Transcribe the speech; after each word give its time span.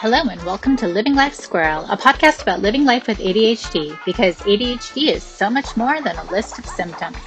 Hello, 0.00 0.22
and 0.30 0.42
welcome 0.44 0.78
to 0.78 0.88
Living 0.88 1.14
Life 1.14 1.34
Squirrel, 1.34 1.84
a 1.90 1.94
podcast 1.94 2.40
about 2.40 2.62
living 2.62 2.86
life 2.86 3.06
with 3.06 3.18
ADHD 3.18 4.02
because 4.06 4.34
ADHD 4.38 5.08
is 5.12 5.22
so 5.22 5.50
much 5.50 5.76
more 5.76 6.00
than 6.00 6.16
a 6.16 6.30
list 6.30 6.58
of 6.58 6.64
symptoms. 6.64 7.18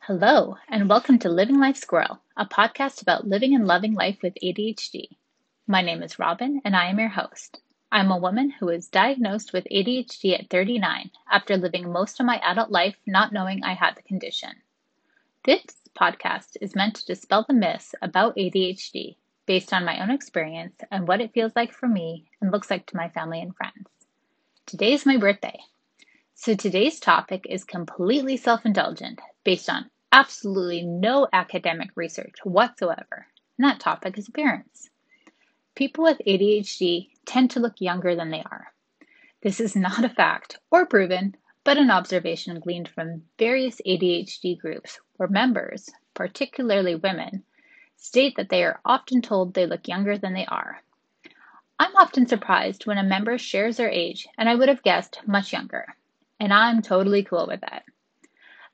Hello, 0.00 0.56
and 0.68 0.88
welcome 0.88 1.20
to 1.20 1.28
Living 1.28 1.60
Life 1.60 1.76
Squirrel, 1.76 2.20
a 2.36 2.44
podcast 2.44 3.02
about 3.02 3.28
living 3.28 3.54
and 3.54 3.68
loving 3.68 3.94
life 3.94 4.18
with 4.20 4.34
ADHD. 4.42 5.06
My 5.68 5.80
name 5.80 6.02
is 6.02 6.18
Robin, 6.18 6.60
and 6.64 6.74
I 6.74 6.90
am 6.90 6.98
your 6.98 7.10
host. 7.10 7.60
I'm 7.92 8.10
a 8.10 8.18
woman 8.18 8.50
who 8.50 8.66
was 8.66 8.88
diagnosed 8.88 9.52
with 9.52 9.68
ADHD 9.70 10.36
at 10.36 10.50
39 10.50 11.12
after 11.30 11.56
living 11.56 11.92
most 11.92 12.18
of 12.18 12.26
my 12.26 12.40
adult 12.42 12.72
life 12.72 12.96
not 13.06 13.32
knowing 13.32 13.62
I 13.62 13.74
had 13.74 13.94
the 13.94 14.02
condition. 14.02 14.54
This 15.42 15.64
podcast 15.98 16.58
is 16.60 16.76
meant 16.76 16.96
to 16.96 17.06
dispel 17.06 17.46
the 17.48 17.54
myths 17.54 17.94
about 18.02 18.36
ADHD 18.36 19.16
based 19.46 19.72
on 19.72 19.86
my 19.86 20.02
own 20.02 20.10
experience 20.10 20.78
and 20.90 21.08
what 21.08 21.22
it 21.22 21.32
feels 21.32 21.56
like 21.56 21.72
for 21.72 21.88
me 21.88 22.26
and 22.42 22.52
looks 22.52 22.70
like 22.70 22.84
to 22.86 22.96
my 22.96 23.08
family 23.08 23.40
and 23.40 23.56
friends. 23.56 23.88
Today 24.66 24.92
is 24.92 25.06
my 25.06 25.16
birthday. 25.16 25.58
So 26.34 26.54
today's 26.54 27.00
topic 27.00 27.46
is 27.48 27.64
completely 27.64 28.36
self 28.36 28.66
indulgent 28.66 29.18
based 29.42 29.70
on 29.70 29.88
absolutely 30.12 30.82
no 30.82 31.26
academic 31.32 31.88
research 31.94 32.36
whatsoever. 32.44 33.26
And 33.56 33.64
that 33.64 33.80
topic 33.80 34.18
is 34.18 34.28
appearance. 34.28 34.90
People 35.74 36.04
with 36.04 36.20
ADHD 36.26 37.08
tend 37.24 37.52
to 37.52 37.60
look 37.60 37.80
younger 37.80 38.14
than 38.14 38.30
they 38.30 38.42
are. 38.42 38.74
This 39.40 39.58
is 39.58 39.74
not 39.74 40.04
a 40.04 40.10
fact 40.10 40.58
or 40.70 40.84
proven, 40.84 41.34
but 41.64 41.76
an 41.76 41.90
observation 41.90 42.58
gleaned 42.60 42.88
from 42.88 43.22
various 43.38 43.80
ADHD 43.86 44.58
groups 44.58 44.98
where 45.16 45.28
members, 45.28 45.90
particularly 46.14 46.94
women, 46.94 47.44
state 47.96 48.36
that 48.36 48.48
they 48.48 48.64
are 48.64 48.80
often 48.84 49.20
told 49.20 49.52
they 49.52 49.66
look 49.66 49.86
younger 49.86 50.16
than 50.16 50.32
they 50.32 50.46
are. 50.46 50.82
I'm 51.78 51.94
often 51.96 52.26
surprised 52.26 52.86
when 52.86 52.98
a 52.98 53.02
member 53.02 53.38
shares 53.38 53.76
their 53.76 53.90
age, 53.90 54.26
and 54.36 54.48
I 54.48 54.54
would 54.54 54.68
have 54.68 54.82
guessed 54.82 55.20
much 55.26 55.52
younger, 55.52 55.94
and 56.38 56.52
I'm 56.52 56.82
totally 56.82 57.22
cool 57.22 57.46
with 57.46 57.60
that. 57.60 57.84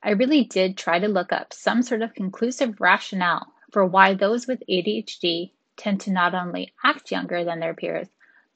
I 0.03 0.11
really 0.11 0.43
did 0.43 0.77
try 0.77 0.99
to 0.99 1.07
look 1.07 1.33
up 1.33 1.53
some 1.53 1.81
sort 1.81 2.01
of 2.01 2.13
conclusive 2.13 2.79
rationale 2.79 3.53
for 3.71 3.85
why 3.85 4.13
those 4.13 4.47
with 4.47 4.63
ADHD 4.69 5.51
tend 5.75 6.01
to 6.01 6.11
not 6.11 6.33
only 6.33 6.73
act 6.83 7.11
younger 7.11 7.43
than 7.43 7.59
their 7.59 7.73
peers, 7.73 8.07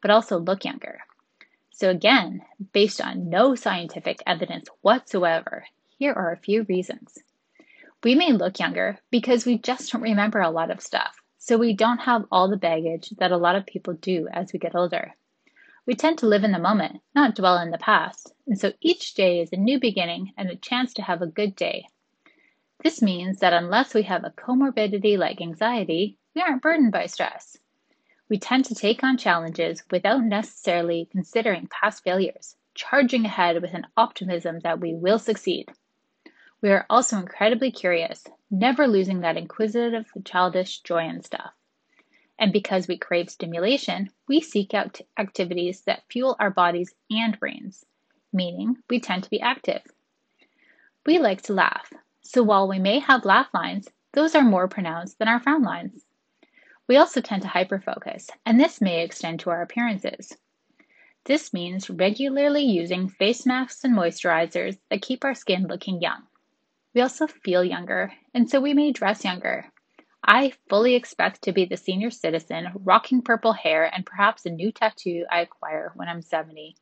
but 0.01 0.11
also 0.11 0.39
look 0.39 0.63
younger. 0.65 0.99
So, 1.71 1.89
again, 1.89 2.43
based 2.73 3.01
on 3.01 3.29
no 3.29 3.55
scientific 3.55 4.21
evidence 4.27 4.69
whatsoever, 4.81 5.65
here 5.97 6.13
are 6.13 6.31
a 6.31 6.37
few 6.37 6.63
reasons. 6.63 7.17
We 8.03 8.13
may 8.13 8.33
look 8.33 8.59
younger 8.59 8.99
because 9.09 9.45
we 9.45 9.57
just 9.57 9.91
don't 9.91 10.01
remember 10.01 10.41
a 10.41 10.49
lot 10.49 10.69
of 10.69 10.81
stuff, 10.81 11.21
so 11.37 11.57
we 11.57 11.73
don't 11.73 11.99
have 11.99 12.25
all 12.31 12.49
the 12.49 12.57
baggage 12.57 13.11
that 13.17 13.31
a 13.31 13.37
lot 13.37 13.55
of 13.55 13.65
people 13.65 13.93
do 13.93 14.27
as 14.31 14.51
we 14.51 14.59
get 14.59 14.75
older. 14.75 15.15
We 15.85 15.95
tend 15.95 16.19
to 16.19 16.27
live 16.27 16.43
in 16.43 16.51
the 16.51 16.59
moment, 16.59 17.01
not 17.15 17.35
dwell 17.35 17.57
in 17.57 17.71
the 17.71 17.77
past, 17.77 18.33
and 18.45 18.59
so 18.59 18.73
each 18.81 19.13
day 19.13 19.39
is 19.39 19.51
a 19.51 19.57
new 19.57 19.79
beginning 19.79 20.33
and 20.37 20.49
a 20.49 20.55
chance 20.55 20.93
to 20.95 21.01
have 21.01 21.21
a 21.21 21.27
good 21.27 21.55
day. 21.55 21.87
This 22.83 23.01
means 23.01 23.39
that 23.39 23.53
unless 23.53 23.93
we 23.93 24.03
have 24.03 24.23
a 24.23 24.31
comorbidity 24.31 25.17
like 25.17 25.41
anxiety, 25.41 26.17
we 26.35 26.41
aren't 26.41 26.61
burdened 26.61 26.91
by 26.91 27.05
stress. 27.05 27.57
We 28.31 28.39
tend 28.39 28.63
to 28.63 28.75
take 28.75 29.03
on 29.03 29.17
challenges 29.17 29.83
without 29.91 30.23
necessarily 30.23 31.09
considering 31.11 31.67
past 31.67 32.01
failures, 32.01 32.55
charging 32.73 33.25
ahead 33.25 33.61
with 33.61 33.73
an 33.73 33.87
optimism 33.97 34.59
that 34.59 34.79
we 34.79 34.93
will 34.93 35.19
succeed. 35.19 35.69
We 36.61 36.69
are 36.71 36.85
also 36.89 37.17
incredibly 37.17 37.71
curious, 37.71 38.23
never 38.49 38.87
losing 38.87 39.19
that 39.19 39.35
inquisitive, 39.35 40.09
childish 40.23 40.79
joy 40.79 41.09
in 41.09 41.21
stuff. 41.23 41.51
And 42.39 42.53
because 42.53 42.87
we 42.87 42.97
crave 42.97 43.29
stimulation, 43.29 44.09
we 44.29 44.39
seek 44.39 44.73
out 44.73 45.01
activities 45.17 45.81
that 45.81 46.05
fuel 46.09 46.37
our 46.39 46.51
bodies 46.51 46.95
and 47.09 47.37
brains, 47.37 47.85
meaning 48.31 48.77
we 48.89 49.01
tend 49.01 49.25
to 49.25 49.29
be 49.29 49.41
active. 49.41 49.81
We 51.05 51.19
like 51.19 51.41
to 51.41 51.53
laugh, 51.53 51.91
so 52.21 52.43
while 52.43 52.69
we 52.69 52.79
may 52.79 52.99
have 52.99 53.25
laugh 53.25 53.49
lines, 53.53 53.89
those 54.13 54.35
are 54.35 54.41
more 54.41 54.69
pronounced 54.69 55.19
than 55.19 55.27
our 55.27 55.41
frown 55.41 55.63
lines. 55.63 56.05
We 56.87 56.97
also 56.97 57.21
tend 57.21 57.43
to 57.43 57.47
hyperfocus, 57.47 58.29
and 58.45 58.59
this 58.59 58.81
may 58.81 59.03
extend 59.03 59.39
to 59.41 59.49
our 59.49 59.61
appearances. 59.61 60.37
This 61.25 61.53
means 61.53 61.89
regularly 61.89 62.63
using 62.63 63.07
face 63.07 63.45
masks 63.45 63.83
and 63.83 63.95
moisturizers 63.95 64.79
that 64.89 65.01
keep 65.01 65.23
our 65.23 65.35
skin 65.35 65.67
looking 65.67 66.01
young. 66.01 66.23
We 66.93 67.01
also 67.01 67.27
feel 67.27 67.63
younger, 67.63 68.11
and 68.33 68.49
so 68.49 68.59
we 68.59 68.73
may 68.73 68.91
dress 68.91 69.23
younger. 69.23 69.71
I 70.23 70.53
fully 70.69 70.95
expect 70.95 71.43
to 71.43 71.51
be 71.51 71.65
the 71.65 71.77
senior 71.77 72.09
citizen 72.09 72.71
rocking 72.75 73.21
purple 73.21 73.53
hair 73.53 73.85
and 73.85 74.05
perhaps 74.05 74.45
a 74.45 74.49
new 74.49 74.71
tattoo 74.71 75.25
I 75.31 75.41
acquire 75.41 75.91
when 75.95 76.07
I'm 76.07 76.21
70. 76.21 76.75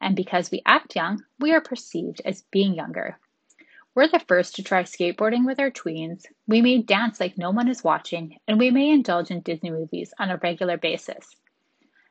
And 0.00 0.16
because 0.16 0.50
we 0.50 0.62
act 0.66 0.96
young, 0.96 1.24
we 1.38 1.52
are 1.52 1.60
perceived 1.60 2.20
as 2.24 2.42
being 2.50 2.74
younger. 2.74 3.18
We're 3.92 4.06
the 4.06 4.20
first 4.20 4.54
to 4.54 4.62
try 4.62 4.84
skateboarding 4.84 5.44
with 5.44 5.58
our 5.58 5.70
tweens. 5.70 6.24
We 6.46 6.62
may 6.62 6.80
dance 6.80 7.18
like 7.18 7.36
no 7.36 7.50
one 7.50 7.66
is 7.68 7.82
watching, 7.82 8.38
and 8.46 8.56
we 8.56 8.70
may 8.70 8.90
indulge 8.90 9.32
in 9.32 9.40
Disney 9.40 9.70
movies 9.70 10.14
on 10.16 10.30
a 10.30 10.36
regular 10.36 10.76
basis. 10.76 11.34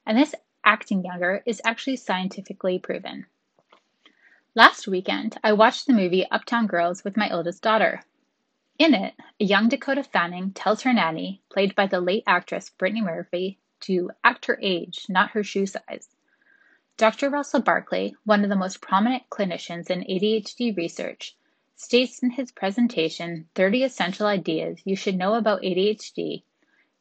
And 0.05 0.17
this 0.17 0.35
acting 0.65 1.05
younger 1.05 1.41
is 1.45 1.61
actually 1.63 1.95
scientifically 1.95 2.79
proven. 2.79 3.27
Last 4.55 4.89
weekend, 4.89 5.37
I 5.41 5.53
watched 5.53 5.87
the 5.87 5.93
movie 5.93 6.29
Uptown 6.29 6.67
Girls 6.67 7.05
with 7.05 7.15
my 7.15 7.31
oldest 7.31 7.63
daughter. 7.63 8.01
In 8.77 8.93
it, 8.93 9.13
a 9.39 9.45
young 9.45 9.69
Dakota 9.69 10.03
Fanning 10.03 10.51
tells 10.51 10.81
her 10.81 10.91
nanny, 10.91 11.41
played 11.49 11.75
by 11.75 11.87
the 11.87 12.01
late 12.01 12.23
actress 12.27 12.69
Brittany 12.69 13.01
Murphy, 13.01 13.57
to 13.81 14.11
act 14.25 14.47
her 14.47 14.59
age, 14.61 15.05
not 15.07 15.31
her 15.31 15.45
shoe 15.45 15.65
size. 15.65 16.09
Dr. 16.97 17.29
Russell 17.29 17.61
Barkley, 17.61 18.17
one 18.25 18.43
of 18.43 18.49
the 18.49 18.57
most 18.57 18.81
prominent 18.81 19.23
clinicians 19.29 19.89
in 19.89 20.01
ADHD 20.01 20.75
research, 20.75 21.37
states 21.81 22.19
in 22.19 22.29
his 22.29 22.51
presentation 22.51 23.47
30 23.55 23.85
Essential 23.85 24.27
Ideas 24.27 24.81
You 24.83 24.97
Should 24.97 25.15
Know 25.15 25.35
About 25.35 25.61
ADHD 25.61 26.43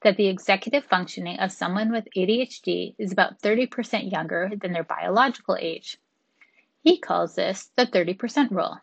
that 0.02 0.16
the 0.16 0.28
executive 0.28 0.84
functioning 0.84 1.36
of 1.40 1.50
someone 1.50 1.90
with 1.90 2.06
ADHD 2.16 2.94
is 2.96 3.10
about 3.10 3.40
30% 3.40 4.12
younger 4.12 4.52
than 4.54 4.72
their 4.72 4.84
biological 4.84 5.56
age. 5.60 5.98
He 6.80 6.96
calls 6.96 7.34
this 7.34 7.72
the 7.74 7.86
30% 7.86 8.52
rule. 8.52 8.78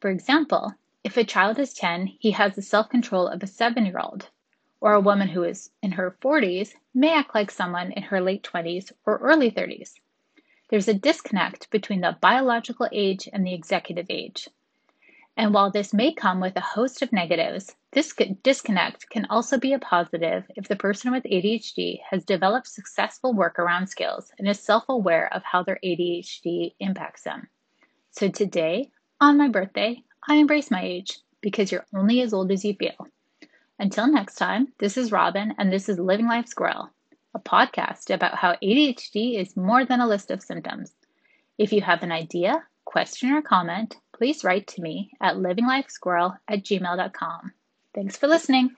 For 0.00 0.08
example, 0.08 0.72
if 1.04 1.18
a 1.18 1.24
child 1.24 1.58
is 1.58 1.74
10, 1.74 2.06
he 2.06 2.30
has 2.30 2.56
the 2.56 2.62
self 2.62 2.88
control 2.88 3.28
of 3.28 3.42
a 3.42 3.46
7 3.46 3.84
year 3.84 3.98
old, 3.98 4.30
or 4.80 4.94
a 4.94 5.00
woman 5.00 5.28
who 5.28 5.42
is 5.42 5.70
in 5.82 5.92
her 5.92 6.16
40s 6.22 6.74
may 6.94 7.12
act 7.12 7.34
like 7.34 7.50
someone 7.50 7.92
in 7.92 8.04
her 8.04 8.22
late 8.22 8.42
20s 8.44 8.92
or 9.04 9.18
early 9.18 9.50
30s. 9.50 9.92
There's 10.70 10.88
a 10.88 10.94
disconnect 10.94 11.68
between 11.68 12.00
the 12.00 12.16
biological 12.18 12.88
age 12.90 13.28
and 13.30 13.46
the 13.46 13.52
executive 13.52 14.06
age. 14.08 14.48
And 15.36 15.54
while 15.54 15.70
this 15.70 15.94
may 15.94 16.12
come 16.12 16.40
with 16.40 16.56
a 16.56 16.60
host 16.60 17.00
of 17.00 17.12
negatives, 17.12 17.74
this 17.92 18.14
disconnect 18.42 19.08
can 19.08 19.24
also 19.30 19.58
be 19.58 19.72
a 19.72 19.78
positive 19.78 20.44
if 20.56 20.68
the 20.68 20.76
person 20.76 21.10
with 21.10 21.24
ADHD 21.24 22.00
has 22.10 22.24
developed 22.24 22.66
successful 22.66 23.34
workaround 23.34 23.88
skills 23.88 24.30
and 24.38 24.46
is 24.46 24.60
self 24.60 24.84
aware 24.88 25.32
of 25.32 25.42
how 25.42 25.62
their 25.62 25.78
ADHD 25.82 26.74
impacts 26.80 27.22
them. 27.22 27.48
So 28.10 28.28
today, 28.28 28.90
on 29.20 29.38
my 29.38 29.48
birthday, 29.48 30.02
I 30.28 30.34
embrace 30.34 30.70
my 30.70 30.82
age 30.82 31.18
because 31.40 31.72
you're 31.72 31.86
only 31.94 32.20
as 32.20 32.34
old 32.34 32.52
as 32.52 32.64
you 32.64 32.74
feel. 32.74 33.08
Until 33.78 34.06
next 34.06 34.36
time, 34.36 34.72
this 34.78 34.98
is 34.98 35.12
Robin, 35.12 35.54
and 35.58 35.72
this 35.72 35.88
is 35.88 35.98
Living 35.98 36.26
Life 36.26 36.46
Squirrel, 36.46 36.90
a 37.34 37.40
podcast 37.40 38.14
about 38.14 38.36
how 38.36 38.52
ADHD 38.62 39.40
is 39.40 39.56
more 39.56 39.84
than 39.84 40.00
a 40.00 40.06
list 40.06 40.30
of 40.30 40.42
symptoms. 40.42 40.92
If 41.56 41.72
you 41.72 41.80
have 41.80 42.02
an 42.02 42.12
idea, 42.12 42.64
question, 42.84 43.32
or 43.32 43.42
comment, 43.42 43.96
please 44.22 44.44
write 44.44 44.68
to 44.68 44.80
me 44.80 45.10
at 45.20 45.34
livinglifesquirrel 45.34 46.36
at 46.46 46.62
gmail.com. 46.62 47.52
Thanks 47.92 48.16
for 48.16 48.28
listening. 48.28 48.76